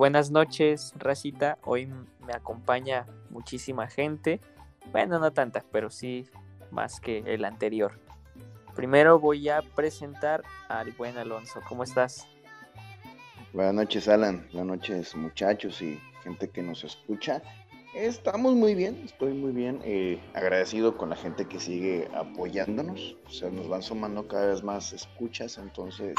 [0.00, 1.58] buenas noches, Racita.
[1.62, 4.40] Hoy me acompaña muchísima gente.
[4.92, 6.24] Bueno, no tanta, pero sí
[6.70, 8.00] más que el anterior.
[8.74, 11.60] Primero voy a presentar al buen Alonso.
[11.68, 12.26] ¿Cómo estás?
[13.52, 14.48] Buenas noches, Alan.
[14.54, 17.42] Buenas noches, muchachos y gente que nos escucha.
[17.94, 19.82] Estamos muy bien, estoy muy bien.
[19.84, 23.18] Eh, agradecido con la gente que sigue apoyándonos.
[23.26, 25.58] O sea, nos van sumando cada vez más escuchas.
[25.58, 26.14] Entonces,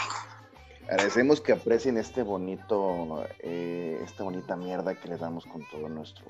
[0.90, 6.26] agradecemos que aprecien este bonito, eh, esta bonita mierda que les damos con todo nuestro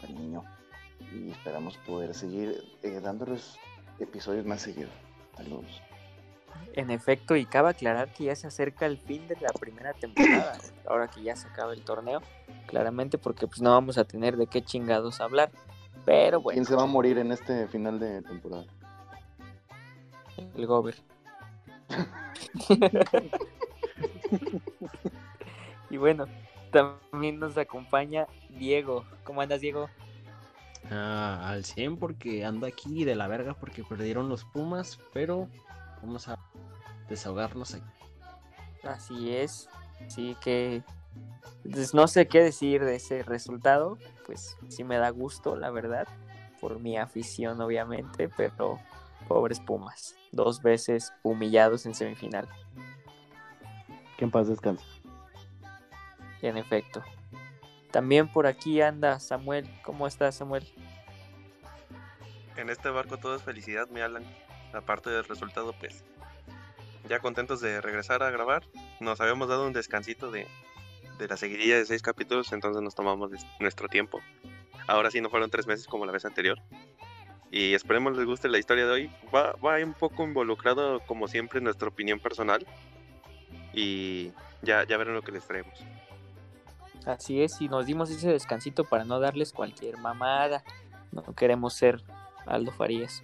[0.00, 0.44] cariño.
[1.12, 3.58] Y esperamos poder seguir eh, dándoles
[3.98, 4.92] episodios más seguidos.
[5.36, 5.82] Saludos.
[6.72, 10.58] En efecto, y cabe aclarar que ya se acerca el fin de la primera temporada,
[10.86, 12.22] ahora que ya se acaba el torneo,
[12.66, 15.50] claramente porque pues no vamos a tener de qué chingados hablar,
[16.04, 16.56] pero bueno.
[16.56, 18.64] ¿Quién se va a morir en este final de temporada?
[20.54, 20.96] El Gober.
[25.90, 26.26] y bueno,
[26.70, 29.04] también nos acompaña Diego.
[29.24, 29.88] ¿Cómo andas, Diego?
[30.90, 35.48] Ah, al 100 porque ando aquí de la verga porque perdieron los Pumas, pero
[36.02, 36.38] vamos a
[37.08, 37.90] desahogarnos aquí.
[38.84, 39.68] Así es,
[40.08, 40.82] sí que
[41.62, 46.06] pues, no sé qué decir de ese resultado, pues sí me da gusto, la verdad,
[46.60, 48.78] por mi afición obviamente, pero
[49.26, 52.48] pobres Pumas, dos veces humillados en semifinal.
[54.16, 54.84] Que en paz descanse.
[56.42, 57.02] En efecto.
[57.90, 59.68] También por aquí anda Samuel.
[59.82, 60.66] ¿Cómo estás, Samuel?
[62.56, 64.24] En este barco todo es felicidad, mi Alan.
[64.72, 66.04] Aparte del resultado, pues
[67.08, 68.64] ya contentos de regresar a grabar.
[69.00, 70.46] Nos habíamos dado un descansito de,
[71.18, 73.30] de la seguidilla de seis capítulos, entonces nos tomamos
[73.60, 74.20] nuestro tiempo.
[74.86, 76.58] Ahora sí no fueron tres meses como la vez anterior.
[77.50, 79.10] Y esperemos les guste la historia de hoy.
[79.34, 82.66] Va, va un poco involucrado, como siempre, en nuestra opinión personal.
[83.76, 84.32] Y
[84.62, 85.78] ya, ya verán lo que les traemos.
[87.04, 90.64] Así es, y nos dimos ese descansito para no darles cualquier mamada.
[91.12, 92.02] No queremos ser
[92.46, 93.22] Aldo Farías.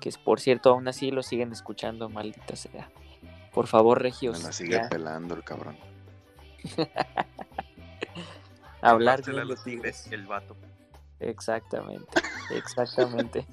[0.00, 2.90] Que es, por cierto, aún así lo siguen escuchando, maldita sea.
[3.52, 4.38] Por favor, Regios.
[4.38, 5.76] Me la sigue pelando el cabrón.
[8.82, 10.56] Hablar de los tigres, el vato.
[11.18, 12.20] Exactamente,
[12.54, 13.46] exactamente.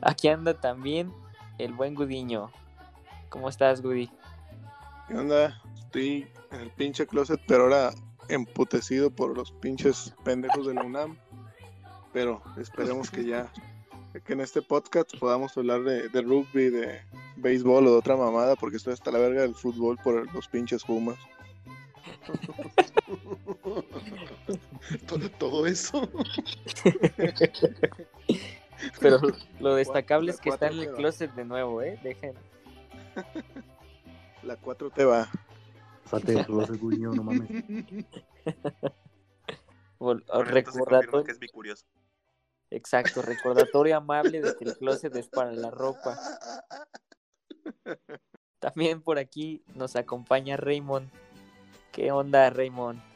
[0.00, 1.12] Aquí anda también
[1.58, 2.50] el buen Gudiño.
[3.28, 4.10] ¿Cómo estás, Gudi?
[5.10, 5.60] ¿Qué onda?
[5.74, 7.92] Estoy en el pinche closet, pero ahora
[8.28, 11.18] emputecido por los pinches pendejos de la UNAM.
[12.12, 13.52] Pero esperemos que ya,
[14.24, 17.00] que en este podcast podamos hablar de, de rugby, de
[17.38, 20.84] béisbol o de otra mamada, porque estoy hasta la verga del fútbol por los pinches
[20.84, 21.18] fumas.
[25.08, 26.08] todo, todo eso.
[29.00, 29.18] Pero
[29.58, 31.98] lo destacable es que está en el closet de nuevo, ¿eh?
[32.00, 32.34] Dejen.
[34.42, 35.28] La 4 te va.
[36.04, 37.48] Salte del closet, guiño, no mames.
[40.46, 41.24] recordatorio.
[41.24, 41.84] Que es curioso.
[42.70, 46.16] Exacto, recordatorio amable de que el closet es para la ropa.
[48.60, 51.10] También por aquí nos acompaña Raymond.
[51.92, 53.09] ¿Qué onda, Raymond?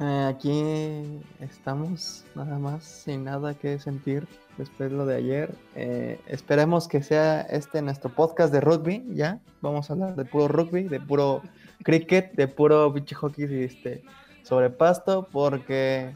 [0.00, 4.26] Eh, aquí estamos, nada más, sin nada que sentir
[4.58, 5.54] después de lo de ayer.
[5.76, 9.40] Eh, esperemos que sea este nuestro podcast de rugby, ¿ya?
[9.60, 11.42] Vamos a hablar de puro rugby, de puro
[11.84, 14.02] cricket, de puro bicho hockey este,
[14.42, 16.12] sobre pasto, porque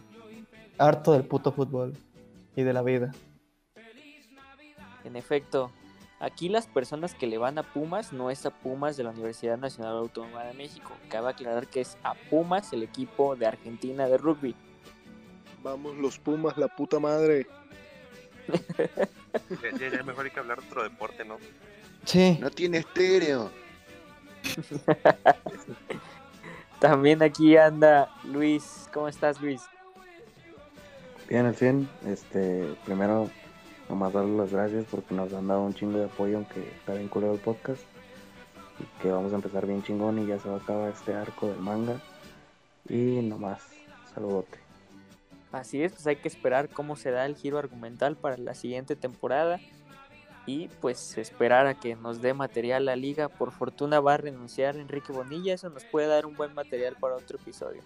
[0.77, 1.97] harto del puto fútbol
[2.57, 3.13] y de la vida.
[5.05, 5.71] En efecto,
[6.21, 9.57] Aquí las personas que le van a Pumas no es a Pumas de la Universidad
[9.57, 10.91] Nacional Autónoma de México.
[11.09, 14.57] Cabe aclarar que es a Pumas, el equipo de Argentina de rugby.
[15.63, 17.47] Vamos los Pumas, la puta madre.
[19.79, 21.37] ya, es mejor que hablar otro deporte, ¿no?
[22.05, 22.37] Sí.
[22.41, 23.53] No tiene estéreo.
[26.81, 28.89] También aquí anda Luis.
[28.93, 29.63] ¿Cómo estás, Luis?
[31.29, 31.89] Bien, al 100.
[32.07, 33.31] Este, primero
[33.89, 37.09] nomás darles las gracias porque nos han dado un chingo de apoyo, aunque está bien
[37.09, 37.83] culero el podcast.
[38.81, 41.49] Y que vamos a empezar bien chingón y ya se va a acabar este arco
[41.49, 42.01] del manga.
[42.89, 43.63] Y nomás,
[44.15, 44.59] saludote.
[45.51, 48.95] Así es, pues hay que esperar cómo se da el giro argumental para la siguiente
[48.97, 49.59] temporada.
[50.47, 53.29] Y pues esperar a que nos dé material la liga.
[53.29, 57.17] Por fortuna va a renunciar Enrique Bonilla, eso nos puede dar un buen material para
[57.17, 57.83] otro episodio.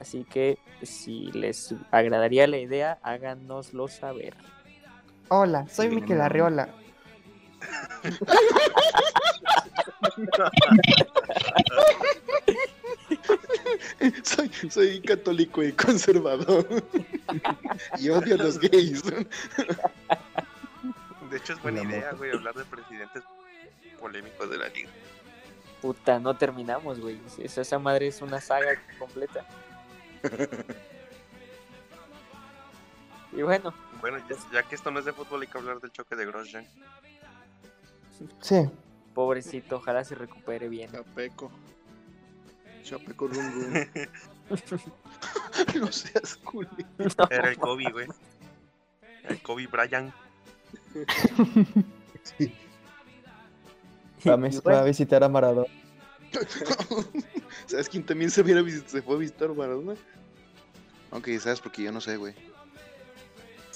[0.00, 4.34] Así que si les agradaría la idea, háganoslo saber.
[5.28, 6.68] Hola, soy Miquel Arriola.
[14.22, 16.64] soy, soy católico y conservador.
[17.98, 19.02] y odio a los gays.
[21.30, 23.24] De hecho, es buena idea, güey, hablar de presidentes
[23.98, 24.90] polémicos de la liga.
[25.82, 27.20] Puta, no terminamos, güey.
[27.38, 29.44] Esa, esa madre es una saga completa.
[33.32, 35.90] y bueno, Bueno, ya, ya que esto no es de fútbol, hay que hablar del
[35.92, 36.66] choque de Grosjean.
[38.40, 38.68] Sí,
[39.14, 40.90] pobrecito, ojalá se recupere bien.
[40.90, 41.50] Chapeco.
[42.82, 43.44] Chapeco rum.
[45.80, 46.74] no seas culero.
[47.30, 48.06] Era el Kobe, güey.
[49.24, 50.14] El Kobe Bryant.
[54.26, 55.66] va a, bueno, va a visitar a Maradona.
[57.66, 59.94] ¿Sabes quién también se, viera se fue a visitar Maradona?
[61.10, 62.34] Aunque sabes porque yo no sé, güey.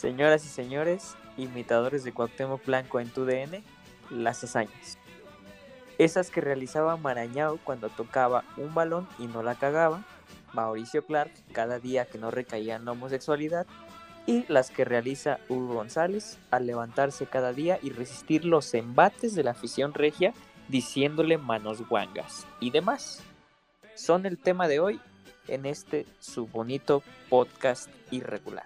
[0.01, 3.63] Señoras y señores, imitadores de Cuauhtémoc Blanco en tu DN,
[4.09, 4.97] las hazañas.
[5.99, 10.03] Esas que realizaba Marañao cuando tocaba un balón y no la cagaba,
[10.55, 13.67] Mauricio Clark cada día que no recaía en la homosexualidad,
[14.25, 19.45] y las que realiza Hugo González al levantarse cada día y resistir los embates de
[19.45, 20.33] la afición regia
[20.69, 23.23] diciéndole manos guangas y demás.
[23.97, 24.99] Son el tema de hoy
[25.47, 28.65] en este su bonito podcast irregular.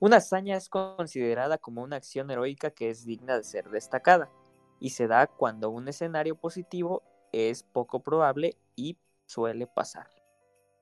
[0.00, 4.30] Una hazaña es considerada como una acción heroica que es digna de ser destacada,
[4.78, 7.02] y se da cuando un escenario positivo
[7.32, 8.96] es poco probable y
[9.26, 10.08] suele pasar.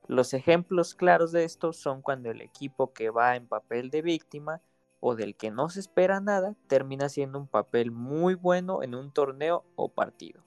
[0.07, 4.61] Los ejemplos claros de esto son cuando el equipo que va en papel de víctima
[4.99, 9.11] o del que no se espera nada termina siendo un papel muy bueno en un
[9.11, 10.43] torneo o partido.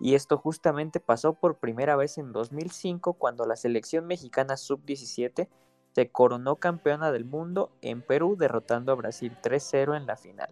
[0.00, 5.48] Y esto justamente pasó por primera vez en 2005 cuando la selección mexicana sub-17
[5.94, 10.48] se coronó campeona del mundo en Perú derrotando a Brasil 3-0 en la final.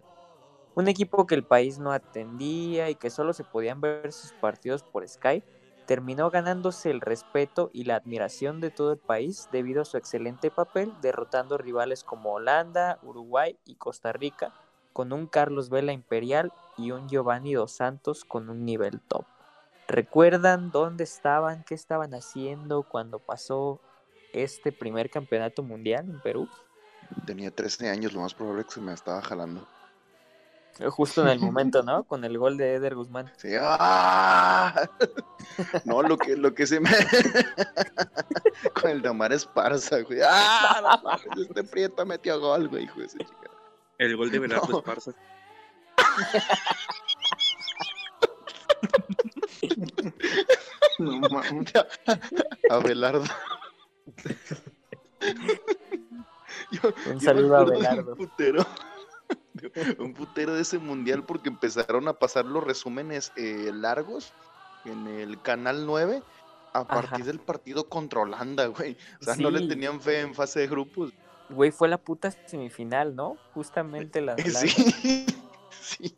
[0.75, 4.83] Un equipo que el país no atendía y que solo se podían ver sus partidos
[4.83, 5.45] por Skype,
[5.85, 10.49] terminó ganándose el respeto y la admiración de todo el país debido a su excelente
[10.49, 14.53] papel, derrotando rivales como Holanda, Uruguay y Costa Rica,
[14.93, 19.25] con un Carlos Vela imperial y un Giovanni Dos Santos con un nivel top.
[19.89, 23.81] ¿Recuerdan dónde estaban, qué estaban haciendo cuando pasó
[24.33, 26.49] este primer campeonato mundial en Perú?
[27.25, 29.67] Tenía 13 años, lo más probable es que se me estaba jalando.
[30.89, 32.03] Justo en el momento, ¿no?
[32.03, 33.31] Con el gol de Eder Guzmán.
[33.37, 34.89] Sí, ¡ah!
[35.85, 36.89] No, lo que, lo que se me.
[38.81, 40.19] Con el de Omar Esparza, güey.
[40.25, 41.19] ¡Ah!
[41.35, 43.51] no este Prieta metió gol, güey, hijo de esa chica.
[43.99, 44.79] El gol de Belardo No.
[44.79, 45.11] Esparza.
[50.97, 51.71] No mames.
[52.69, 53.25] Abelardo.
[56.71, 58.11] Yo- Un saludo a Abelardo.
[58.11, 58.65] Un putero.
[59.99, 64.33] Un putero de ese mundial porque empezaron a pasar los resúmenes eh, largos
[64.85, 66.21] en el canal 9
[66.73, 67.23] a partir Ajá.
[67.25, 68.97] del partido contra Holanda, güey.
[69.21, 71.13] O sea, no le tenían fe en fase de grupos.
[71.49, 73.37] Güey, fue la puta semifinal, ¿no?
[73.53, 74.59] Justamente la Holanda.
[74.59, 74.69] Sí,
[75.81, 76.17] sí,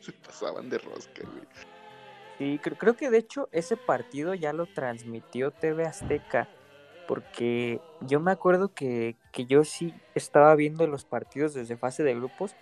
[0.00, 1.44] se pasaban de rosca, güey.
[2.36, 6.48] Sí, creo, creo que de hecho ese partido ya lo transmitió TV Azteca,
[7.06, 12.14] porque yo me acuerdo que, que yo sí estaba viendo los partidos desde fase de
[12.14, 12.54] grupos,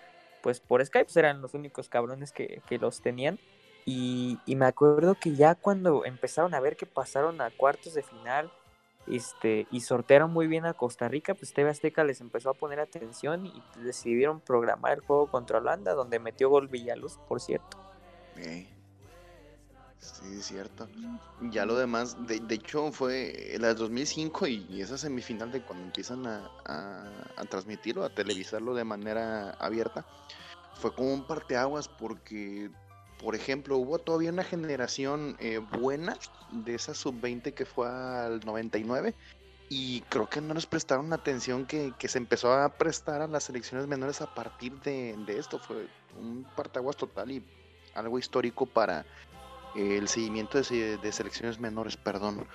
[0.43, 3.39] pues por Skype pues, eran los únicos cabrones que, que los tenían,
[3.85, 8.03] y, y me acuerdo que ya cuando empezaron a ver que pasaron a cuartos de
[8.03, 8.50] final,
[9.06, 12.79] este, y sortearon muy bien a Costa Rica, pues TV Azteca les empezó a poner
[12.79, 17.79] atención y decidieron programar el juego contra Holanda, donde metió gol Villaluz, por cierto.
[20.03, 20.89] Sí, es cierto.
[21.53, 25.63] Ya lo demás, de, de hecho fue la de 2005 y, y esa semifinal de
[25.63, 30.05] cuando empiezan a, a, transmitirlo, a televisarlo de manera abierta,
[30.75, 32.69] fue como un parteaguas porque,
[33.21, 36.19] por ejemplo, hubo todavía una generación eh, buena
[36.51, 39.15] de esa sub-20 que fue al 99
[39.69, 43.44] y creo que no nos prestaron atención que, que se empezó a prestar a las
[43.44, 45.61] selecciones menores a partir de, de esto.
[45.61, 45.87] Fue
[46.19, 47.44] un parteaguas total y
[47.94, 49.06] algo histórico para
[49.74, 52.46] el seguimiento de, se- de selecciones menores, perdón.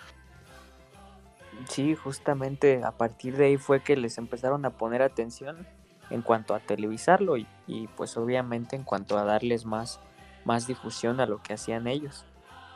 [1.69, 5.65] Sí, justamente a partir de ahí fue que les empezaron a poner atención
[6.09, 9.99] en cuanto a televisarlo y, y, pues obviamente en cuanto a darles más,
[10.45, 12.25] más difusión a lo que hacían ellos.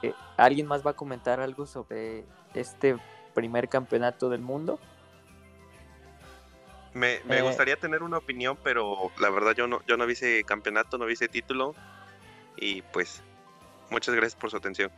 [0.02, 2.98] Eh, ¿Alguien más va a comentar algo sobre este
[3.36, 4.80] primer campeonato del mundo?
[6.94, 7.42] Me, me Eh.
[7.42, 11.06] gustaría tener una opinión, pero la verdad yo no, yo no vi ese campeonato, no
[11.06, 11.74] vi ese título.
[12.58, 13.22] Y pues,
[13.92, 14.90] muchas gracias por su atención.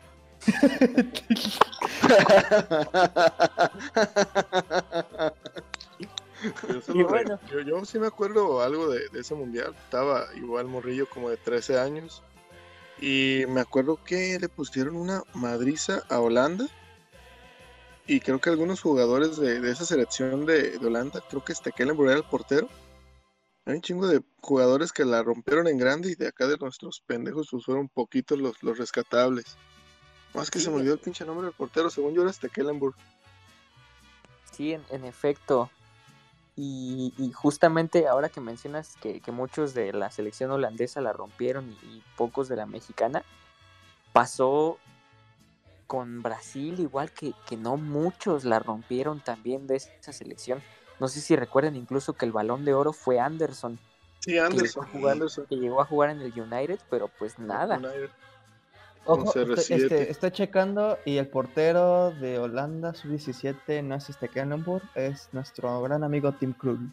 [6.67, 7.39] Yo, Y solo- bueno.
[7.50, 9.73] yo, yo sí me acuerdo algo de, de ese mundial.
[9.85, 12.21] Estaba igual morrillo como de 13 años.
[13.00, 16.67] Y me acuerdo que le pusieron una madriza a Holanda.
[18.05, 22.09] y creo que algunos jugadores de, de esa selección de, de Holanda, creo que Stekelenburg
[22.09, 22.67] era el portero.
[23.65, 27.01] Hay un chingo de jugadores que la rompieron en grande y de acá de nuestros
[27.01, 29.46] pendejos pues fueron poquitos los, los rescatables.
[30.34, 30.65] Más que Sí.
[30.65, 32.96] se me olvidó el pinche nombre del portero, según yo era Stekelenburg.
[34.51, 35.70] Sí, en, en efecto.
[36.55, 41.72] Y, y justamente ahora que mencionas que, que muchos de la selección holandesa la rompieron
[41.84, 43.24] y, y pocos de la mexicana,
[44.12, 44.77] pasó
[45.87, 50.61] con Brasil igual que, que no muchos la rompieron también de esa selección.
[50.99, 53.79] No sé si recuerdan incluso que el balón de oro fue Anderson,
[54.19, 55.13] Sí, Anderson, llegó a jugar.
[55.13, 55.45] Anderson.
[55.47, 57.81] que llegó a jugar en el United, pero pues nada.
[59.05, 59.83] Ojo, Con estoy, CR7.
[59.83, 65.81] este, estoy checando y el portero de Holanda sub-17 no es este Kellenburg, es nuestro
[65.81, 66.89] gran amigo Tim Krul.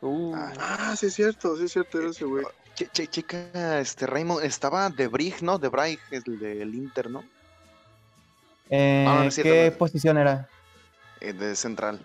[0.00, 2.44] Uh, Ah, sí es cierto, sí es cierto, era ese güey.
[2.74, 5.58] Che, che- checa, este Raymond, estaba De Brig, ¿no?
[5.58, 7.22] De Brig, el del Inter, ¿no?
[8.70, 10.48] Eh, Ah, no es cierto, ¿Qué no posición era?
[11.20, 12.00] Eh, de central,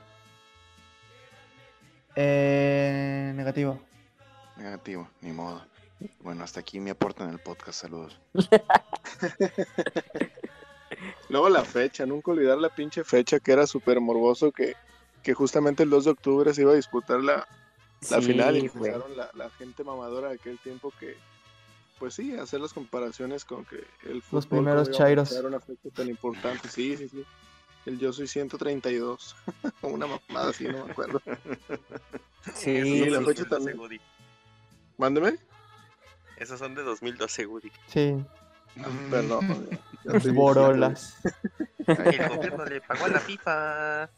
[2.15, 3.79] Eh, negativo.
[4.57, 5.65] negativo, ni modo.
[6.19, 8.19] Bueno, hasta aquí mi aporte en el podcast, saludos.
[11.29, 14.75] Luego la fecha, nunca olvidar la pinche fecha que era súper morboso que,
[15.23, 17.47] que justamente el 2 de octubre se iba a disputar la,
[18.11, 18.69] la sí, final y
[19.15, 21.15] la, la gente mamadora de aquel tiempo que,
[21.99, 25.31] pues sí, hacer las comparaciones con que el fútbol Los primeros chairos.
[25.31, 26.67] una fecha tan importante.
[26.69, 27.25] Sí, sí, sí.
[27.85, 29.35] El yo soy 132.
[29.81, 31.21] una mamada así, no me acuerdo.
[32.55, 33.79] Sí, Sí, la sí, fecha también.
[33.79, 34.01] Woody.
[34.97, 35.37] Mándeme.
[36.35, 37.71] Esos son de 2012, Woody.
[37.87, 38.15] Sí,
[38.75, 39.21] ya
[40.03, 41.15] los estoy borolas.
[41.87, 44.09] El gobierno le pagó a la FIFA.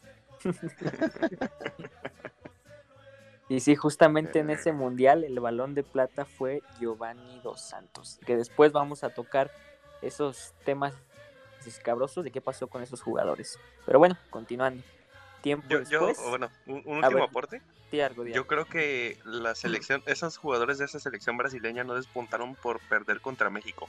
[3.48, 8.36] Y sí, justamente en ese mundial el balón de plata fue Giovanni Dos Santos, que
[8.36, 9.52] después vamos a tocar
[10.02, 10.94] esos temas
[11.64, 13.58] escabrosos de qué pasó con esos jugadores.
[13.84, 14.82] Pero bueno, continuando.
[15.42, 17.22] Tiempo Yo, yo, después, bueno, un, un último ver.
[17.22, 17.62] aporte.
[18.04, 22.80] algo Yo creo que la selección, esos jugadores de esa selección brasileña no despuntaron por
[22.88, 23.88] perder contra México.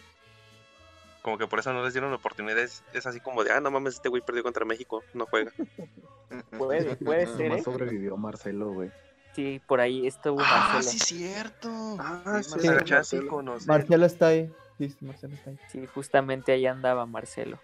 [1.24, 2.84] Como que por eso no les dieron oportunidades.
[2.94, 5.52] Es así como de, ah, no mames, este güey perdió contra México, no juega.
[6.58, 7.64] puede, puede ser, ¿eh?
[7.64, 8.92] sobrevivió Marcelo, güey.
[9.38, 10.82] Sí, por ahí estuvo Ah, Marcelo.
[10.82, 11.70] sí, cierto.
[12.00, 13.20] Ah, Sí.
[13.68, 14.52] Marcelo está ahí.
[14.80, 15.60] Sí, Marcelo está ahí.
[15.72, 17.60] Sí, justamente ahí andaba Marcelo.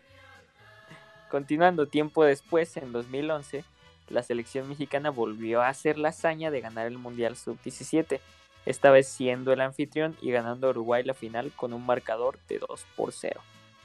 [1.32, 3.66] Continuando tiempo después, en 2011,
[4.10, 8.20] la selección mexicana volvió a hacer la hazaña de ganar el Mundial Sub-17,
[8.68, 12.60] esta vez siendo el anfitrión y ganando a Uruguay la final con un marcador de
[12.60, 13.42] 2 por 0.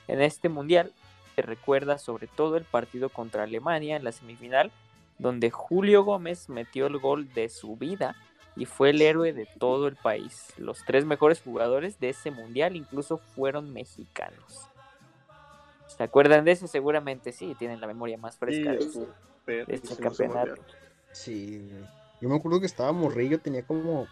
[0.08, 0.92] En este Mundial
[1.36, 4.70] se recuerda sobre todo el partido contra Alemania en la semifinal,
[5.18, 8.16] donde Julio Gómez metió el gol de su vida
[8.56, 10.52] y fue el héroe de todo el país.
[10.56, 14.68] Los tres mejores jugadores de ese mundial incluso fueron mexicanos.
[15.86, 16.68] ¿Se acuerdan de ese?
[16.68, 19.00] Seguramente sí, tienen la memoria más fresca de Sí,
[19.68, 20.48] ese se campeonato.
[20.48, 20.66] mundial.
[21.12, 21.84] Sí, güey.
[22.20, 24.06] Yo me acuerdo que estaba morrillo, tenía como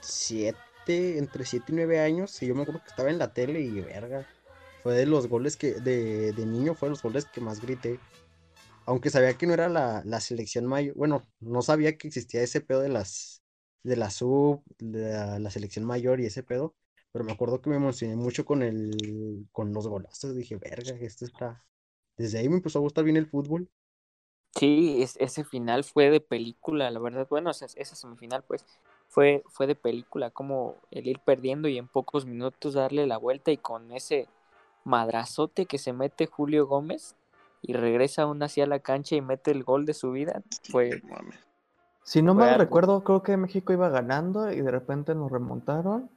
[0.00, 3.60] siete, entre siete y nueve años, y yo me acuerdo que estaba en la tele
[3.60, 4.26] y verga.
[4.82, 8.00] Fue de los goles que, de, de niño, fue de los goles que más grité.
[8.86, 12.60] Aunque sabía que no era la, la selección mayor, bueno, no sabía que existía ese
[12.60, 13.42] pedo de las,
[13.82, 16.74] de la sub, de la, selección mayor y ese pedo.
[17.12, 21.24] Pero me acuerdo que me emocioné mucho con el, con los golazos, dije, verga, esto
[21.26, 21.64] está.
[22.16, 23.70] Desde ahí me empezó a gustar bien el fútbol.
[24.56, 27.26] Sí, es- ese final fue de película, la verdad.
[27.30, 28.64] Bueno, esa, esa semifinal, pues,
[29.08, 33.50] fue, fue de película, como el ir perdiendo y en pocos minutos darle la vuelta
[33.50, 34.28] y con ese
[34.84, 37.14] madrazote que se mete Julio Gómez
[37.62, 41.00] y regresa aún así a la cancha y mete el gol de su vida, fue.
[42.04, 42.64] Si no Fue mal algo.
[42.64, 46.10] recuerdo, creo que México iba ganando y de repente nos remontaron.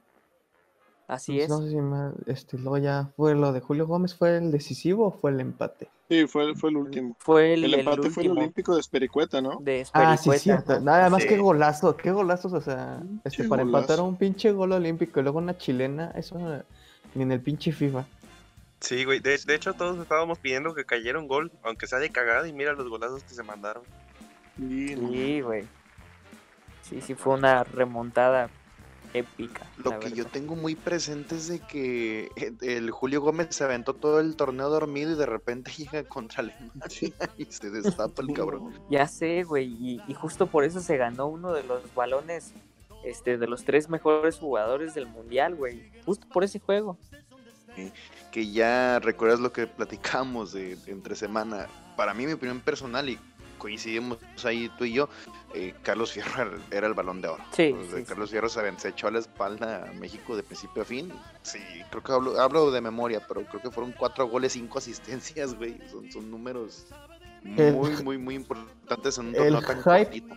[1.08, 1.48] así Pues es.
[1.50, 5.06] No sé si me- este, luego ya fue lo de Julio Gómez, ¿fue el decisivo
[5.06, 5.88] o fue el empate?
[6.08, 7.14] Sí, fue, el- fue el último.
[7.20, 9.58] Fue el, El, el empate fue el olímpico de Espericueta, ¿no?
[9.60, 10.64] de Ah, sí, Espericueta.
[10.64, 10.84] cierto.
[10.84, 11.28] Nada más Sí.
[11.28, 14.04] qué golazo, qué golazos, o sea, este, para empatar golazo.
[14.08, 16.36] un pinche gol olímpico y luego una chilena, eso
[17.14, 18.04] ni en el pinche FIFA.
[18.86, 19.18] Sí, güey.
[19.18, 22.52] De, de hecho, todos estábamos pidiendo que cayera un gol, aunque sea de cagada, y
[22.52, 23.82] mira los golazos que se mandaron.
[24.56, 25.64] Sí, güey.
[26.82, 28.48] Sí, sí, fue una remontada
[29.12, 29.66] épica.
[29.82, 34.20] Lo que yo tengo muy presente es de que el Julio Gómez se aventó todo
[34.20, 36.80] el torneo dormido y de repente llega contra Alemania
[37.36, 38.72] y se destapa el cabrón.
[38.88, 42.52] Ya sé, güey, y, y justo por eso se ganó uno de los balones,
[43.04, 45.90] este, de los tres mejores jugadores del mundial, güey.
[46.04, 46.96] Justo por ese juego.
[48.30, 51.66] Que ya recuerdas lo que platicamos de, de entre semana.
[51.96, 53.18] Para mí, mi opinión personal, y
[53.58, 55.08] coincidimos ahí tú y yo,
[55.54, 57.42] eh, Carlos Fierro era- el balón de oro.
[57.52, 57.74] Sí.
[58.06, 61.10] Carlos Fierro se, se echó a la espalda a México de principio a fin.
[61.42, 61.58] Sí,
[61.90, 65.78] creo que hablo, hablo de memoria, pero creo que fueron cuatro goles, cinco asistencias, güey.
[65.90, 66.86] Son, son números
[67.56, 70.34] El- muy, muy, muy importantes en un el torneo tan hype- cortito.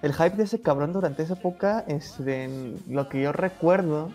[0.00, 4.10] El hype de ese cabrón durante esa época, este, en lo que yo recuerdo,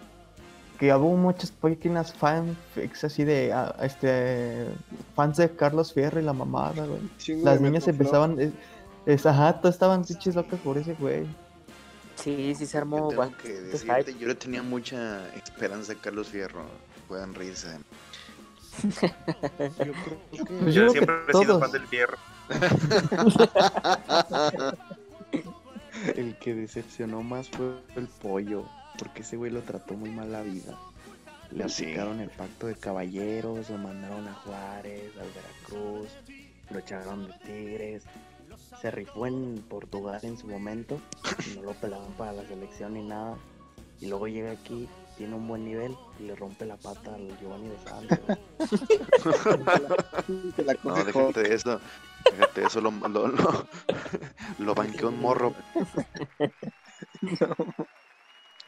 [0.79, 4.67] que hubo muchas páginas fanfics así de este
[5.15, 6.99] fans de Carlos Fierro y la mamada, güey.
[7.17, 8.51] Chingo Las niñas empezaban, es,
[9.05, 11.25] es- ajá, todas estaban pinches locas por ese güey.
[12.15, 13.09] Sí, sí se Yo armó
[13.41, 16.63] que decirte, yo le tenía mucha esperanza de Carlos Fierro.
[17.07, 17.67] Puedan reírse.
[18.83, 18.91] Yo
[19.77, 19.93] creo
[20.31, 22.17] que- Pues Yo yo creo siempre que he sido fan del fierro.
[26.15, 28.65] El que decepcionó más fue el pollo,
[28.97, 30.75] porque ese güey lo trató muy mal la vida.
[31.51, 31.83] Le Sí.
[31.83, 36.09] aplicaron el pacto de caballeros, lo mandaron a Juárez, al Veracruz,
[36.69, 38.03] lo echaron de Tigres.
[38.81, 40.99] Se rifó en Portugal en su momento,
[41.49, 43.37] y no lo pelaban para la selección ni nada.
[44.01, 44.87] Y luego llega aquí,
[45.17, 48.19] tiene un buen nivel y le rompe la pata al Giovanni de Santos.
[50.83, 51.79] No, déjate de eso.
[52.31, 53.67] Déjate de eso, lo, lo, lo,
[54.59, 55.53] lo banqueó un morro.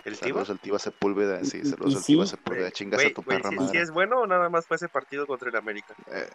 [0.06, 0.46] El Tiva.
[0.46, 2.32] Saludos al Tiva Sepúlveda, sí, saludos al Tiva sí.
[2.32, 3.72] Sepúlveda, chingas Güey, a tu güey, perra ¿sí, madre.
[3.72, 5.94] sí es bueno o nada más fue ese partido contra el América?
[6.12, 6.28] Eh,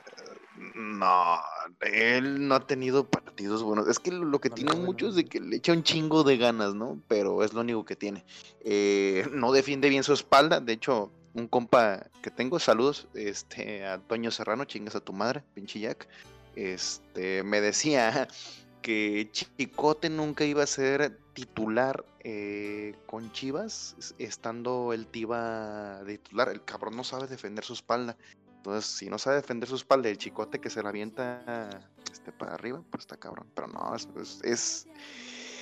[0.74, 1.38] no,
[1.80, 3.88] él no ha tenido partidos buenos.
[3.88, 5.16] Es que lo, lo que No, tiene no, mucho es no.
[5.16, 7.00] de que le echa un chingo de ganas, ¿no?
[7.08, 8.24] Pero es lo único que tiene.
[8.60, 10.60] Eh, no defiende bien su espalda.
[10.60, 15.42] De hecho, un compa que tengo, saludos, este, a Toño Serrano, chingas a tu madre,
[15.54, 16.06] pinche Jack.
[16.54, 18.28] Este, me decía
[18.82, 26.18] que Chicote nunca iba a ser titular eh, con Chivas, es- estando el Tiva de
[26.18, 26.48] titular.
[26.48, 28.16] El cabrón no sabe defender su espalda.
[28.56, 32.54] Entonces, si no sabe defender su espalda, el chicote que se la avienta este, para
[32.54, 33.46] arriba, pues está cabrón.
[33.54, 34.86] Pero no, es, es- es-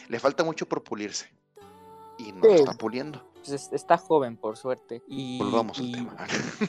[0.08, 1.28] le falta mucho por pulirse.
[2.18, 3.26] Y no lo está puliendo.
[3.34, 5.02] Pues es- está joven, por suerte.
[5.08, 6.16] Y, Volvamos y- al tema.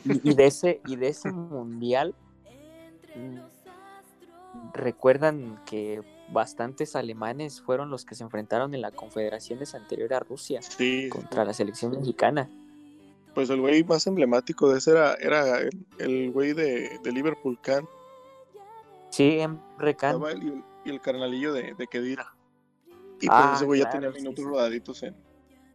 [0.06, 2.16] y- y de ese, y de ese mundial,
[3.16, 3.38] mm,
[4.74, 6.02] recuerdan que
[6.32, 11.44] bastantes alemanes fueron los que se enfrentaron en la confederaciones anterior a Rusia Sí, contra
[11.46, 12.50] la selección mexicana.
[13.34, 17.60] pues el güey más emblemático de ese era, era el, el güey de, de Liverpool,
[17.62, 17.86] Can.
[19.10, 20.16] Sí, Emre Can.
[20.16, 22.34] Estaba él y el, y el carnalillo de, de Kedira.
[23.22, 24.44] Y pues Ah, ese güey ya tenía minutos sí.
[24.44, 25.16] rodaditos en,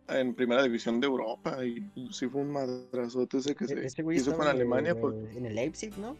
[0.08, 1.64] en primera división de Europa.
[1.64, 4.98] Y sí fue un madrazote ese que se E-, Ese hizo con en Alemania.
[4.98, 6.16] Por, en el Leipzig, ¿no?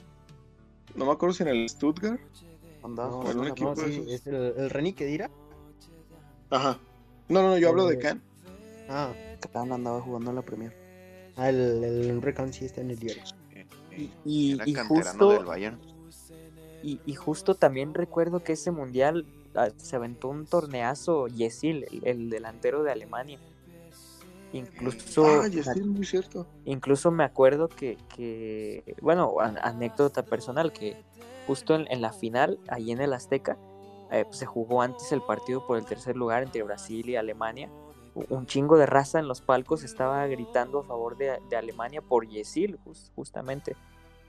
[0.94, 2.20] no me acuerdo si en el Stuttgart.
[2.88, 5.30] Andaba No, jugando un equipo no, sí, es el, el Reni Kedira.
[6.50, 6.78] Ajá.
[7.28, 8.22] No, no, no, yo hablo de Can.
[8.88, 10.72] Ah, Catán andaba jugando en la Premier.
[11.36, 13.22] ah, el, el Emre Can sí está en el diario.
[13.96, 15.78] Y, y- y justo, del Bayern.
[16.82, 22.06] y, y justo también recuerdo que ese mundial ah, se aventó un torneazo Yesil, el,
[22.06, 23.38] el delantero de Alemania.
[24.52, 26.46] Incluso, Ah, sí, muy cierto.
[26.64, 30.96] incluso me acuerdo que, que bueno, an- anécdota personal, que
[31.46, 33.58] justo en, en la final, allí en el Azteca,
[34.10, 37.70] eh, pues, se jugó antes el partido por el tercer lugar entre Brasil y Alemania.
[38.14, 42.26] Un chingo de raza en los palcos estaba gritando a favor de, de Alemania por
[42.26, 43.76] Yesil, jus- justamente.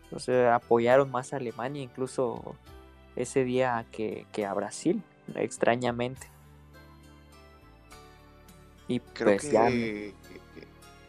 [0.04, 2.56] Entonces apoyaron más a Alemania incluso
[3.16, 5.02] ese día que, que a Brasil,
[5.36, 6.28] extrañamente.
[8.90, 10.14] Y Creo pues ya que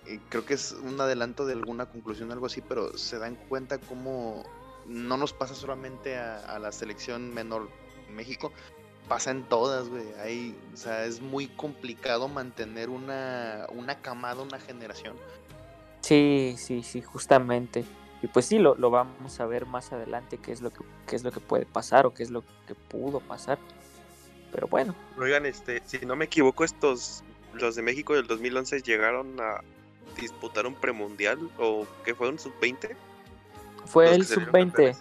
[0.06, 3.78] eh, creo que es un adelanto de alguna conclusión, algo así, pero se dan cuenta
[3.78, 4.44] cómo
[4.86, 7.68] no nos pasa solamente a, a la selección menor
[8.08, 8.52] en México,
[9.08, 10.04] pasa en todas, güey.
[10.22, 15.16] Hay, o sea, es muy complicado mantener una, una camada, una generación.
[16.00, 17.84] Sí, sí, sí, justamente.
[18.22, 21.16] Y pues sí, lo, lo vamos a ver más adelante qué es lo que qué
[21.16, 23.58] es lo que puede pasar o qué es lo que pudo pasar.
[24.52, 27.22] Pero bueno, Oigan, este, si no me equivoco, estos,
[27.54, 29.60] los de México del 2011 llegaron a
[30.20, 32.96] disputar un premundial o que fue un sub-20.
[33.86, 34.98] fue el que salieron sub-20, campeones.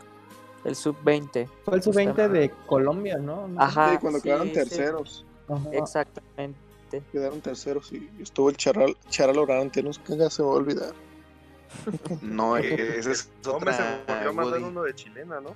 [0.63, 1.49] el sub-20.
[1.65, 3.47] Fue el sub-20 de Colombia, ¿no?
[3.47, 3.62] ¿No?
[3.62, 5.25] Ajá, Sí, cuando sí, quedaron sí, terceros.
[5.47, 5.69] Ajá.
[5.73, 6.57] Exactamente.
[7.12, 10.93] Quedaron terceros y estuvo el Charal, Charal Orante, no sé qué se va a olvidar.
[12.21, 14.03] No, es Hombre, se otra.
[14.07, 15.55] volvió a mandar uno de chilena, ¿no?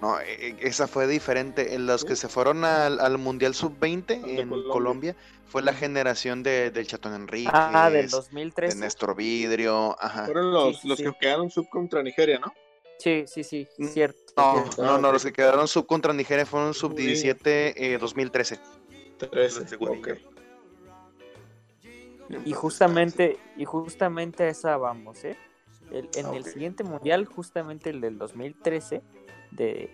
[0.00, 1.74] No, eh, esa fue diferente.
[1.74, 4.72] En los que se fueron al, al Mundial Sub-20 de en Colombia.
[4.72, 5.16] Colombia.
[5.46, 8.78] fue la generación de, del Chatón Enrique, Ah, del de 2013.
[8.78, 10.24] Néstor Vidrio, ajá.
[10.26, 11.04] Fueron los, sí, los sí.
[11.04, 12.52] que quedaron sub contra Nigeria, ¿no?
[12.98, 14.18] Sí, sí, sí, Mm, cierto.
[14.36, 14.82] No, cierto.
[14.84, 17.06] no, no, los que quedaron sub contra Nigeria fueron sub Uy.
[17.06, 18.58] 17 eh, 2013.
[19.18, 19.60] 13.
[19.60, 20.12] Los de Guadilla.
[20.12, 20.18] ok.
[22.46, 25.36] Y justamente, y justamente a esa vamos, ¿eh?
[25.90, 26.48] El- en el Ok.
[26.48, 29.02] siguiente mundial, justamente el del 2013,
[29.50, 29.90] de,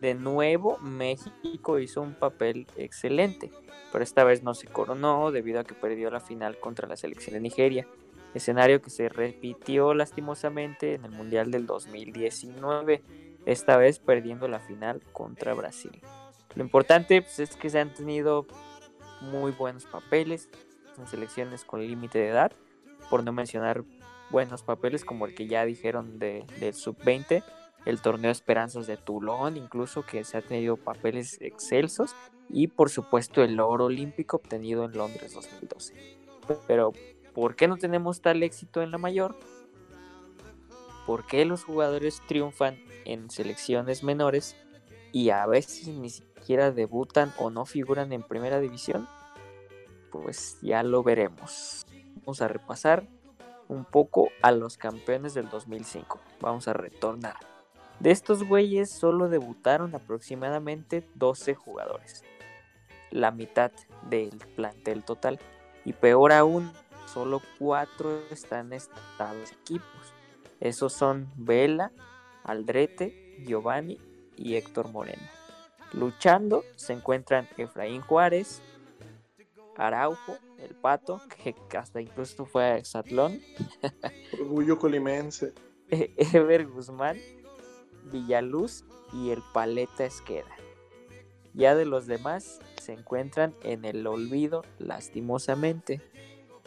[0.00, 3.50] de nuevo México hizo un papel excelente,
[3.92, 7.34] pero esta vez no se coronó debido a que perdió la final contra la selección
[7.34, 7.86] de Nigeria,
[8.34, 13.02] escenario que se repitió lastimosamente en el mundial del 2019.
[13.44, 16.00] esta vez perdiendo la final contra Brasil.
[16.54, 18.46] Lo importante pues, es que se han tenido
[19.20, 20.48] muy buenos papeles
[20.98, 22.52] en selecciones con límite de edad,
[23.10, 23.84] por no mencionar
[24.30, 27.42] buenos papeles como el que ya dijeron de, del sub-20,
[27.84, 32.14] el torneo Esperanzas de Toulon, incluso que se ha tenido papeles excelsos,
[32.48, 35.94] y por supuesto el oro olímpico obtenido en Londres 2012.
[36.66, 36.92] Pero,
[37.34, 39.36] ¿por qué no tenemos tal éxito en la mayor?
[41.06, 44.56] ¿Por qué los jugadores triunfan en selecciones menores
[45.12, 49.08] y a veces ni siquiera debutan o no figuran en primera división?
[50.10, 51.84] Pues ya lo veremos.
[52.16, 53.08] Vamos a repasar
[53.68, 56.20] un poco a los campeones del 2005.
[56.40, 57.51] Vamos a retornar.
[58.02, 62.24] De estos güeyes solo debutaron aproximadamente 12 jugadores,
[63.12, 63.70] la mitad
[64.10, 65.38] del plantel total.
[65.84, 66.72] Y peor aún,
[67.06, 70.14] solo 4 están estados equipos.
[70.58, 71.92] Esos son Vela,
[72.42, 74.00] Aldrete, Giovanni
[74.36, 75.22] y Héctor Moreno.
[75.92, 78.62] Luchando se encuentran Efraín Juárez,
[79.76, 81.20] Araujo, el Pato,
[81.68, 83.40] que hasta incluso fue a Exatlón,
[84.32, 85.52] Orgullo colimense.
[85.88, 87.18] Ever Guzmán,
[88.10, 90.54] Villaluz y el Paleta Esqueda.
[91.54, 96.00] Ya de los demás se encuentran en el olvido lastimosamente.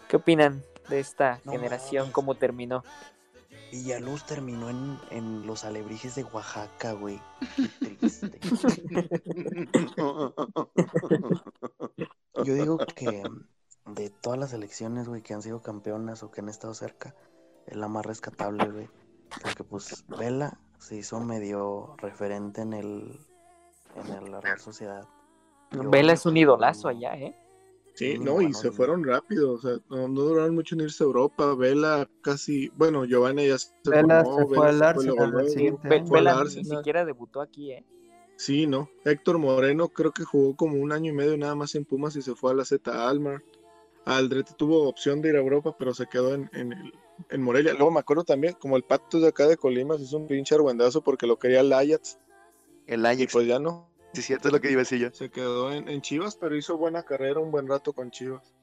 [0.08, 2.12] ¿Qué opinan de esta No generación?
[2.12, 2.84] ¿Cómo terminó?
[3.71, 7.19] Villaluz terminó en, en los alebrijes de Oaxaca, güey.
[7.80, 8.39] Qué triste.
[12.43, 13.24] Yo digo que
[13.86, 17.15] de todas las elecciones, güey, que han sido campeonas o que han estado cerca,
[17.65, 18.89] es la más rescatable, güey.
[19.41, 23.20] Porque pues Vela se hizo medio referente en el
[23.96, 25.08] en el- la Real Sociedad.
[25.72, 27.36] Yo- Vela es un idolazo allá, ¿eh?
[27.94, 31.08] Sí, no, y se fueron rápido, o sea, no, no duraron mucho en irse a
[31.08, 31.56] Europa.
[31.56, 35.50] Vela casi, bueno, Giovanni ya se Vela formó, se fue Vela al se fue Arsenal
[35.50, 37.86] siguiente al Vela ni siquiera debutó aquí, ¿eh?
[38.36, 38.90] Sí, no.
[39.06, 42.22] Héctor Moreno creo que jugó como un año y medio nada más en Pumas y
[42.22, 43.42] se fue a la Z Almar.
[44.06, 46.94] Aldrete tuvo opción de ir a Europa, pero se quedó en, en, el-
[47.30, 47.74] en Morelia.
[47.74, 50.54] Luego me acuerdo también, como el pato de acá de Colima, se hizo un pinche
[50.56, 52.20] argüendazo porque lo quería el Ajax.
[52.88, 53.89] El Y Ajax, pues ya no.
[54.13, 55.12] sí, cierto es lo que iba a decir yo.
[55.12, 58.54] Se quedó en, en Chivas, pero hizo buena carrera un buen rato con Chivas.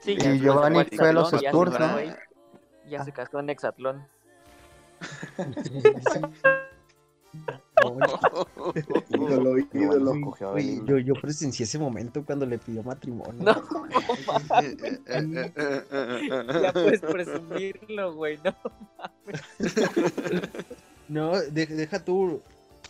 [0.00, 2.14] Sí, Y Giovanni fue a fue a los Exatlón, ya se Spurs, casó ¿no?
[2.88, 4.06] Ya se casó en Exatlón.
[9.08, 10.14] Ídolo, ídolo.
[10.86, 13.42] yo, yo presencié ese momento cuando le pidió matrimonio.
[13.42, 13.56] No,
[16.62, 18.54] ya puedes presumirlo, güey, ¿no?
[21.08, 22.40] No, de- deja tú.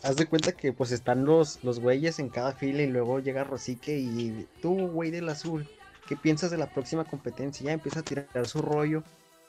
[0.03, 3.45] Haz de cuenta que pues están los, los güeyes en cada fila y luego llega
[3.45, 5.67] Rosique y tú, güey del azul,
[6.07, 7.67] ¿qué piensas de la próxima competencia?
[7.67, 9.03] Ya empieza a tirar su rollo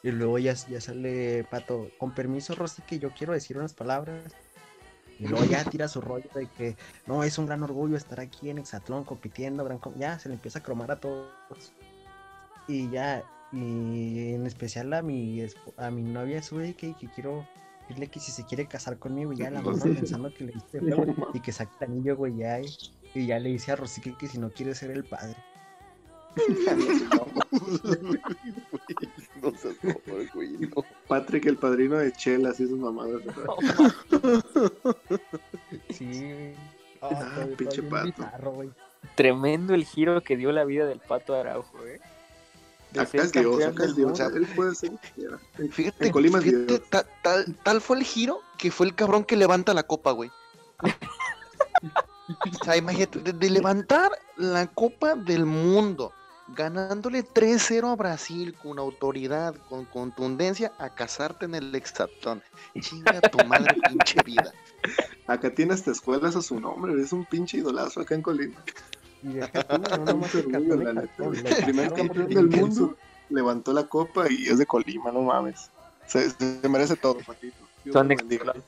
[0.03, 4.23] y luego ya, ya sale Pato, con permiso Rosique, yo quiero decir unas palabras.
[5.19, 6.75] Y luego ya tira su rollo de que
[7.07, 9.95] no, es un gran orgullo estar aquí en Exatlón compitiendo, gran com-".
[9.97, 11.27] ya se le empieza a cromar a todos.
[12.67, 15.43] Y ya, y en especial a mi,
[15.77, 17.47] a mi novia Suri, que, que quiero
[17.81, 21.05] decirle que si se quiere casar conmigo, ya la morra pensando que le diste feo,
[21.33, 22.67] y que saque el anillo, güey, ya, y,
[23.15, 25.35] y ya le dice a Rosique que si no quiere ser el padre.
[29.41, 30.83] No seas mamón, güey, no.
[31.07, 33.21] Patrick, el padrino de Chelas y esas mamadas.
[33.23, 33.45] ¿verdad?
[35.89, 36.53] Sí.
[37.01, 38.05] Ah, está pinche Pato.
[38.07, 38.63] bizarro.
[39.15, 41.99] Tremendo el giro que dio la vida del Pato Araujo, ¿eh?
[42.91, 43.97] De Acá es Dios, acá es.
[44.35, 44.91] Él puede ser
[45.71, 46.81] Fíjate, Colima fíjate, Dios.
[46.89, 50.31] ta- tal, tal fue el giro que fue el cabrón que levanta la copa, güey.
[52.61, 56.11] O sea, imagínate, de, de levantar la copa del mundo,
[56.55, 62.41] ganándole 3-0 a Brasil con autoridad, con contundencia, a casarte en el hexatlón.
[62.79, 64.51] Chinga tu madre, pinche vida.
[65.27, 66.99] Acá tiene hasta escuelas a su nombre.
[67.01, 68.57] Es un pinche idolazo acá en Colima.
[69.23, 72.95] Y deja tú, no nomás orgullo, la neta, El primer campeón del mundo
[73.29, 75.69] levantó la copa y es de Colima, no mames.
[76.05, 77.57] Se, se merece todo, Patito.
[77.91, 78.11] Son.
[78.11, 78.63] Exatlón.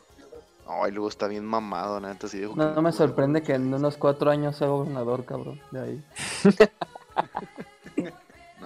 [0.68, 2.28] Ay, luego está bien mamado, neta.
[2.28, 5.60] Sí, dijo No, que- no me sorprende que en unos cuatro años sea gobernador, cabrón.
[5.72, 6.04] De ahí.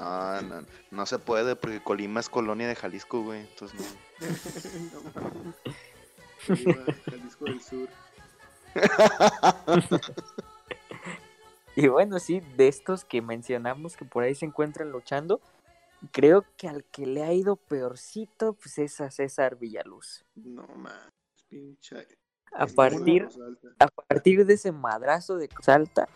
[0.04, 3.42] No, no, no se puede porque Colima es colonia de Jalisco, güey.
[3.42, 3.86] Entonces no.
[6.50, 7.88] No Jalisco del Sur.
[11.76, 15.42] Y bueno, sí, de estos que mencionamos que por ahí se encuentran luchando,
[16.12, 20.24] creo que al que le ha ido peorcito, pues es a César Villaluz.
[20.36, 21.12] No mames,
[21.50, 22.08] pinche.
[22.52, 23.28] A partir,
[23.80, 26.08] a partir de ese madrazo de Cruz Alta,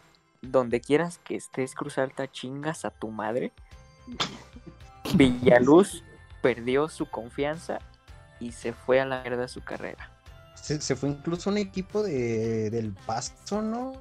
[0.41, 3.52] donde quieras que estés Cruz Alta, chingas a tu madre.
[5.15, 6.04] Villaluz
[6.41, 7.80] perdió su confianza
[8.39, 10.12] y se fue a la mierda su carrera.
[10.56, 13.93] Se, se fue incluso un equipo de, del Pasto, ¿no?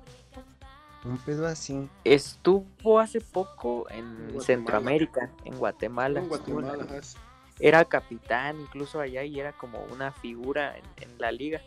[1.04, 1.88] Un pedo así.
[2.02, 4.44] Estuvo hace poco en Guatemala.
[4.44, 6.20] Centroamérica, en Guatemala.
[6.20, 6.86] En Guatemala.
[7.60, 11.60] Era capitán incluso allá y era como una figura en, en la liga.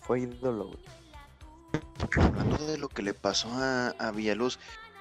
[0.00, 0.78] Fue ídolo, güey.
[2.16, 4.58] Hablando de lo que le pasó a, a Villaluz,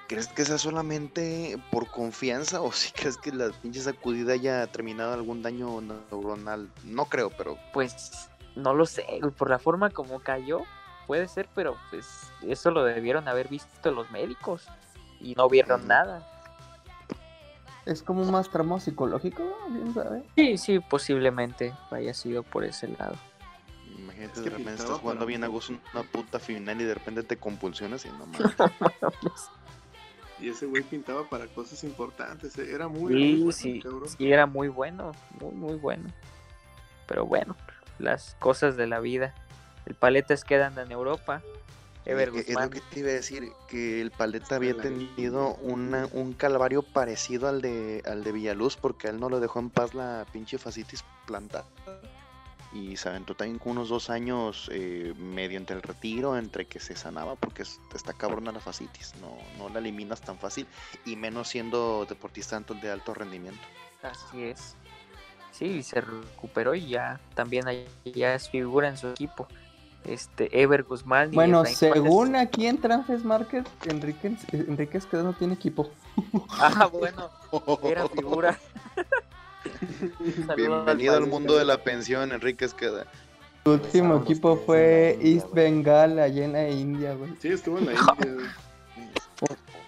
[0.07, 5.13] ¿crees que sea solamente por confianza o si crees que la pinche sacudida haya terminado
[5.13, 6.69] algún daño neuronal?
[6.83, 10.61] No creo, pero Pues no lo sé, güey, por la forma como cayó,
[11.07, 14.67] puede ser, pero pues eso lo debieron haber visto los médicos
[15.19, 16.31] y no vieron nada.
[17.85, 20.23] Es como un más tramo psicológico, ¿quién sabe?
[20.35, 23.15] Sí, sí, posiblemente haya sido por ese lado.
[24.15, 26.83] Imagínate Es que de repente estás jugando para bien a gusto una puta final y
[26.85, 28.51] de repente te compulsionas y no mames.
[30.39, 32.57] Y ese güey pintaba para cosas importantes.
[32.57, 34.09] eh, Era muy, muy Sí, bueno, sí, cabrón.
[34.09, 36.09] sí, era muy bueno, muy, muy bueno.
[37.07, 37.55] Pero bueno,
[37.99, 39.33] las cosas de la vida.
[39.85, 41.41] El Paletas quedan en Europa.
[42.05, 45.55] Ever Es que- es lo que te iba a decir, que el Paleta había tenido
[45.55, 49.59] una- un calvario parecido al de, al de Villaluz, porque a él no lo dejó
[49.59, 51.65] en paz la pinche fascitis plantada.
[52.75, 56.81] Y se aventó también con unos dos años eh, medio entre el retiro, entre que
[56.81, 60.67] se sanaba, porque es- está cabrona la fascitis, no, no la eliminas tan fácil,
[61.05, 63.61] y menos siendo deportista de alto rendimiento.
[64.03, 64.75] Así es.
[65.51, 69.47] Sí, se recuperó y ya también ahí ya es figura en su equipo.
[70.03, 71.31] Este, Ever Guzmán.
[71.31, 75.89] y Bueno, según aquí en Transfer Market, Enrique, Enrique Esqueda no tiene equipo.
[76.59, 77.29] Ah, bueno,
[77.83, 78.59] era figura.
[80.57, 83.05] Bienvenido al mundo de la pensión, Enrique Esqueda.
[83.63, 85.51] Su último equipo fue East.
[85.53, 87.33] Bengal, allá en la India, güey.
[87.39, 88.33] Sí, estuvo en la India.
[88.33, 88.45] güey.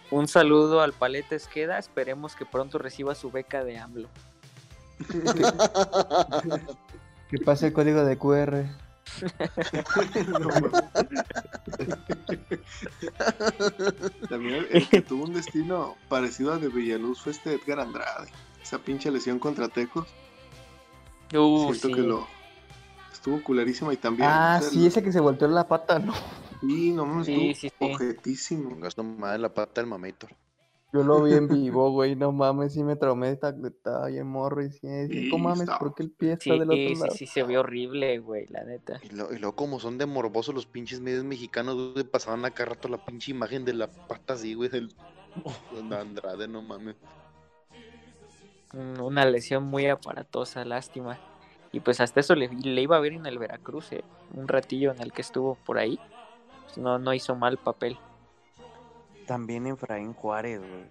[0.09, 1.77] Un saludo al Paleta Esqueda.
[1.77, 4.09] Esperemos que pronto reciba su beca de AMLO.
[7.29, 8.63] Que pase el código de QR.
[14.29, 18.29] También el, el que tuvo un destino parecido al de Villaluz fue este Edgar Andrade.
[18.67, 20.09] Esa pinche lesión contra Tecos.
[21.33, 21.93] Uh, Siento sí.
[21.93, 22.27] que lo
[23.13, 24.27] estuvo culerísima y también.
[24.29, 26.13] Ah, o sea, sí, lo- ese que se volteó la pata, ¿no?
[26.59, 27.93] Sí, no mames, Sí, estuvo sí, sí.
[27.93, 28.75] ojetísimo.
[28.77, 30.31] Gasto más la pata del mamator.
[30.91, 34.61] Yo lo vi en vivo, güey, no mames, sí me traumé, está- estaba bien morro
[34.61, 35.61] y sí, Sí, ¿cómo mames?
[35.61, 37.11] estaba- ¿Por qué el pie está Sí, del otro sí, lado?
[37.15, 38.99] sí, se vio horrible, güey, la neta.
[39.01, 42.65] Y, lo- y luego como son de morbosos los pinches medios mexicanos, güey, pasaban acá
[42.65, 44.95] rato la pinche imagen de la pata así, güey, del de
[46.01, 46.97] Andrade, no mames.
[48.73, 51.17] Un- Una lesión muy aparatosa, lástima.
[51.71, 54.03] Y pues hasta eso le, le iba a ver en el Veracruz, eh,
[54.33, 55.99] un ratillo en el que estuvo por ahí.
[56.65, 57.97] Pues no, no hizo mal papel.
[59.25, 60.85] También Efraín Juárez, güey.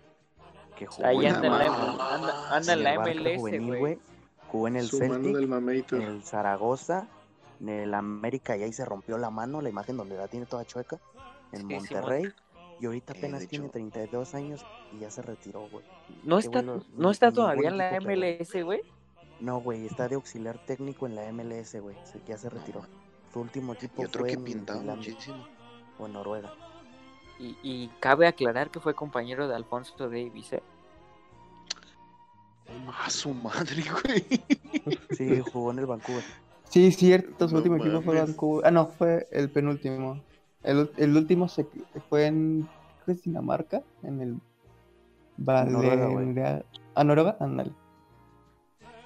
[0.77, 3.99] Que jugó Ahí en anda en la, anda, anda en el la MLS, juvenil, güey.
[4.53, 7.07] Jugó en el Su mano Celtic, del en el Zaragoza,
[7.61, 10.65] en el América y ahí se rompió la mano, la imagen donde la tiene toda
[10.67, 10.99] chueca,
[11.53, 12.33] en Sí, sí, Monterrey.
[12.81, 15.85] Y ahorita Eh, apenas tiene hecho- 32 años y ya se retiró, güey.
[16.25, 17.97] No Qué está, bueno, no está todavía en la.
[18.01, 18.83] MLS, güey.
[19.41, 21.97] No, güey, está de auxiliar técnico en la MLS, güey.
[22.05, 22.83] se- Ya se retiró.
[23.33, 25.47] Su último equipo Y otro fue que pintaba muchísimo.
[25.99, 26.53] o en Noruega.
[27.39, 30.63] Y, y cabe aclarar que fue compañero de Alfonso Davis, eh.
[32.89, 34.25] Ah, su madre, güey.
[35.17, 36.25] Sí, jugó en el Vancouver.
[36.69, 38.19] Sí, cierto, su No último equipo fue.
[38.21, 38.67] Vancouver.
[38.67, 40.21] Ah, no, fue el penúltimo.
[40.67, 41.67] El, el último se,
[42.11, 42.69] fue en
[43.05, 44.37] creo que es Dinamarca, en el.
[45.39, 46.65] Valencia.
[46.95, 47.37] ¿A Noruega?
[47.41, 47.73] Ándale.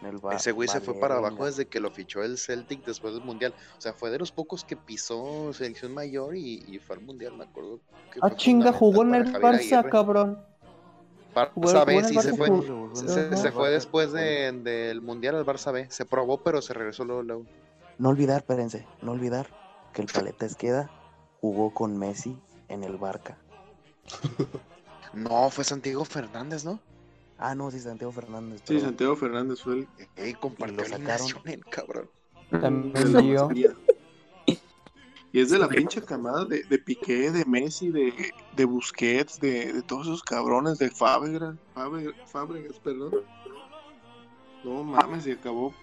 [0.00, 2.84] en el Va- Ese güey se fue para abajo desde que lo fichó el Celtic
[2.84, 3.52] después del Mundial.
[3.76, 7.36] O sea, fue de los pocos que pisó selección mayor y, y fue al Mundial,
[7.36, 7.80] me acuerdo.
[8.12, 9.90] que Ah, chinga, jugó en el Barça, Aguirre.
[9.90, 10.38] cabrón.
[11.34, 13.36] Barça B, sí, Barça se fue.
[13.36, 15.86] Se, fue después de- del Mundial al Barça B.
[15.90, 17.22] Se probó, pero se regresó luego.
[17.22, 17.44] luego.
[17.98, 19.46] No olvidar, espérense, no olvidar
[19.92, 20.90] que el Paleta Esqueda
[21.40, 22.36] jugó con Messi
[22.68, 23.36] en el Barca.
[25.12, 26.78] No, fue Santiago Fernández, ¿no?
[27.36, 28.62] Ah, no, sí, Santiago Fernández.
[28.64, 28.78] Sí.
[28.78, 29.88] Santiago Fernández fue el.
[30.14, 31.02] Ey, compartió sacaron.
[31.04, 32.10] alineación el cabrón.
[32.48, 33.74] También la mayoría.
[35.32, 39.72] Y es de la pinche camada de, de Piqué, de Messi, de, de Busquets, de,
[39.72, 43.14] de todos esos cabrones, de Fábregas, Fábre- Fábregas, perdón.
[44.62, 45.74] No mames, y acabó.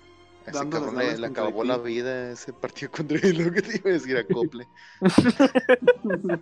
[0.47, 3.89] Ese Dando las cabrón le, acabó la vida ese partido contra lo que te iba
[3.89, 4.65] a decir a Cople.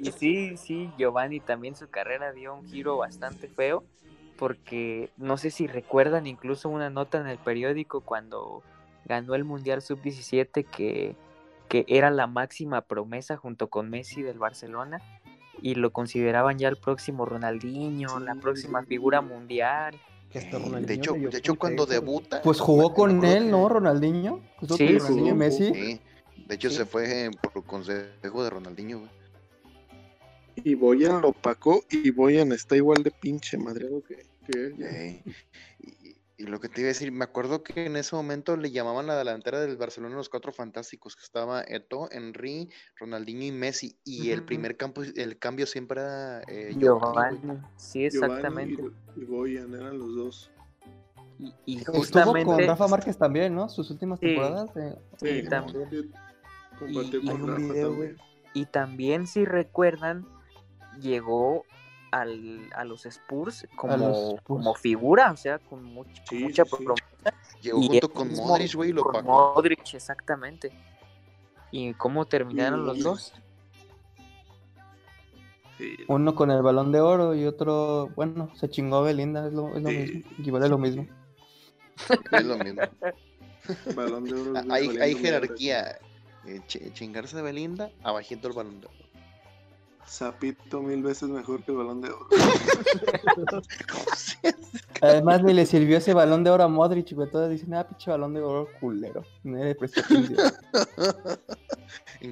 [0.00, 3.84] Y sí, sí, Giovanni también su carrera dio un giro bastante feo,
[4.36, 8.62] porque no sé si recuerdan incluso una nota en el periódico cuando
[9.04, 11.14] ganó el Mundial Sub-17 que,
[11.68, 15.00] que era la máxima promesa junto con Messi del Barcelona
[15.62, 18.88] y lo consideraban ya el próximo Ronaldinho, la próxima sí.
[18.88, 19.98] figura mundial
[20.30, 22.42] Que hasta de hecho, de hecho cuando debuta.
[22.42, 23.68] Pues jugó con él, que- ¿no?
[23.68, 24.40] Ronaldinho.
[24.76, 25.72] Sí, y Messi.
[25.72, 26.00] Sí.
[26.46, 26.76] De hecho, Sí.
[26.76, 29.10] se fue eh, por consejo de Ronaldinho, güey.
[30.64, 35.22] Y Boyan lo opacó y Boyan está igual de pinche madreado que, que él.
[36.38, 39.06] Y, lo que te iba a decir, me acuerdo que en ese momento le llamaban
[39.08, 43.98] la delantera del Barcelona los cuatro fantásticos, que estaba Eto, Henry, Ronaldinho y Messi.
[44.04, 47.38] Y el primer campo, el cambio siempre era eh, Giovanni.
[47.40, 47.62] Giovanni.
[47.76, 48.82] Sí, Giovanni exactamente.
[49.16, 50.50] Y, y Boyan eran los dos.
[51.40, 52.44] Y, y Estuvo justamente.
[52.44, 53.68] con Rafa Márquez también, ¿no?
[53.68, 54.26] Sus últimas Sí.
[54.26, 54.70] temporadas.
[54.76, 56.12] eh, Sí, Sí, también.
[56.78, 58.16] Compartió con Rafa video, también.
[58.54, 60.26] Y también, si recuerdan,
[61.00, 61.64] llegó
[62.10, 64.42] al, a los Spurs como, los Spurs.
[64.44, 67.04] como figura, o sea, con, much- con mucha sí, promesa.
[67.60, 69.24] Llegó Y junto con Modric, güey, y lo con.
[69.24, 70.72] Modric, exactamente.
[71.70, 73.32] ¿Y cómo terminaron los dos?
[75.76, 79.52] Sí, Uno con el balón de oro y otro, bueno, se chingó a Belinda, es
[79.52, 79.96] lo, es lo Sí.
[79.96, 81.06] mismo, equivale lo mismo.
[82.32, 82.82] Es lo mismo.
[83.94, 84.52] Balón de oro.
[84.72, 85.98] Hay, hay jerarquía.
[86.46, 88.96] Eh, ch- chingarse a Belinda, abajito el balón de oro.
[90.08, 92.26] Zapito mil veces mejor que el balón de oro.
[95.02, 97.30] Además, ni le sirvió ese balón de oro a Modric, güey.
[97.30, 99.22] Todos dicen, ah, pinche balón de oro culero.
[99.44, 100.36] Le cambio,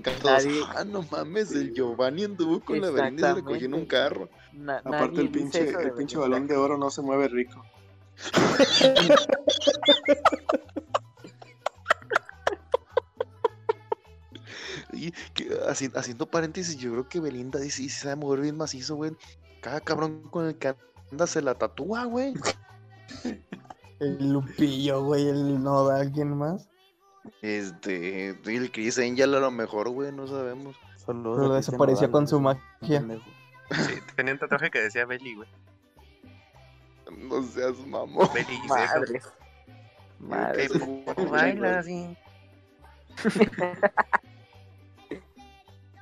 [0.02, 3.66] todos, Nadie- ah, no mames, el Giovanni anduvo con la Belinda y se la cogió
[3.66, 4.28] en un carro.
[4.54, 7.62] Na- Aparte, el pinche, de el pinche balón de oro no se mueve rico.
[14.92, 19.12] Y que, haciendo paréntesis, yo creo que Belinda sí, sí sabe mover bien macizo, güey.
[19.60, 20.74] Cada cabrón con el que
[21.10, 22.34] anda se la tatúa, güey.
[24.00, 26.68] El Lupillo, güey, el Noda, ¿alguien más?
[27.42, 30.76] Este, el Chris Angel a lo mejor, güey, no sabemos.
[30.96, 32.60] Solo Pero desapareció con su magia.
[32.90, 35.48] sí, tenía un tatuaje que decía Belly, güey.
[37.16, 38.28] No seas mamón.
[38.34, 38.68] Belly y.
[38.68, 39.22] Madre.
[40.18, 40.68] Madre.
[41.30, 42.16] Baila así.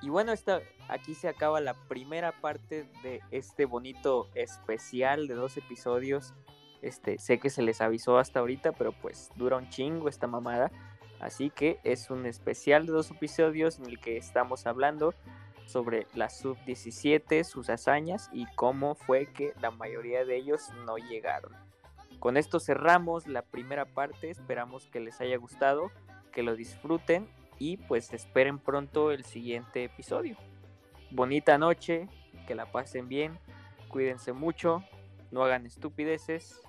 [0.04, 5.56] Y bueno, esta, aquí se acaba la primera parte de este bonito especial de dos
[5.56, 6.34] episodios.
[6.82, 10.70] Este, sé que se les avisó hasta ahorita, pero pues dura un chingo esta mamada.
[11.20, 15.14] Así que es un especial de dos episodios en el que estamos hablando
[15.64, 21.56] sobre la sub-17, sus hazañas y cómo fue que la mayoría de ellos no llegaron.
[22.18, 25.90] Con esto cerramos la primera parte, esperamos que les haya gustado,
[26.30, 27.26] que lo disfruten
[27.64, 30.36] y pues esperen pronto el siguiente episodio.
[31.10, 32.10] Bonita noche,
[32.46, 33.38] que la pasen bien,
[33.88, 34.84] cuídense mucho,
[35.30, 36.60] no hagan estupideces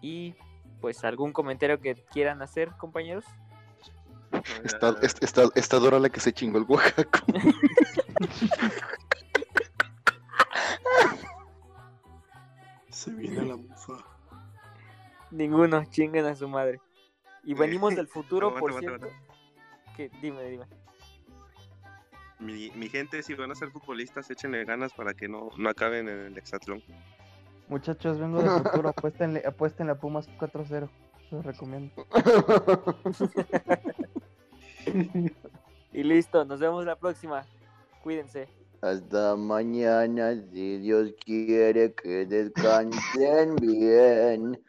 [0.00, 0.34] y
[0.80, 3.26] pues algún comentario que quieran hacer, compañeros.
[4.64, 7.22] Está, es- está, está Dora la que se chingó el Oaxaca.
[12.88, 13.94] Se viene la bufa.
[15.30, 16.80] Ninguno, chinguen a su madre.
[17.42, 19.08] Y venimos del futuro, por cierto.
[19.96, 20.66] Que, dime, dime.
[22.40, 26.08] Mi, mi gente, si van a ser futbolistas, échenle ganas para que no, no acaben
[26.08, 26.82] en el hexatlón.
[27.68, 30.88] Muchachos, vengo del futuro, apuéstenle, apuéstenle a Pumas 4-0.
[31.28, 32.06] Se los recomiendo.
[35.94, 37.46] Y listo, nos vemos la próxima.
[38.02, 38.48] Cuídense.
[38.82, 44.60] Hasta mañana, si Dios quiere que descansen bien.